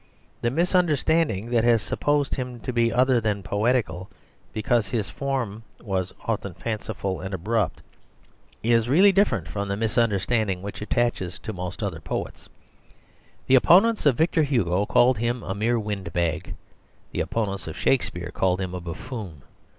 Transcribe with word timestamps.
The 0.41 0.49
misunderstanding 0.49 1.51
that 1.51 1.63
has 1.63 1.79
supposed 1.79 2.33
him 2.33 2.59
to 2.61 2.73
be 2.73 2.91
other 2.91 3.21
than 3.21 3.43
poetical, 3.43 4.09
because 4.51 4.87
his 4.89 5.11
form 5.11 5.61
was 5.79 6.11
often 6.25 6.55
fanciful 6.55 7.21
and 7.21 7.35
abrupt, 7.35 7.83
is 8.63 8.89
really 8.89 9.11
different 9.11 9.47
from 9.47 9.67
the 9.67 9.77
misunderstanding 9.77 10.63
which 10.63 10.81
attaches 10.81 11.37
to 11.37 11.53
most 11.53 11.83
other 11.83 12.01
poets. 12.01 12.49
The 13.45 13.53
opponents 13.53 14.07
of 14.07 14.17
Victor 14.17 14.41
Hugo 14.41 14.87
called 14.87 15.19
him 15.19 15.43
a 15.43 15.53
mere 15.53 15.77
windbag; 15.79 16.55
the 17.11 17.21
opponents 17.21 17.67
of 17.67 17.77
Shakespeare 17.77 18.31
called 18.33 18.59
him 18.59 18.73
a 18.73 18.81
buffoon. 18.81 19.43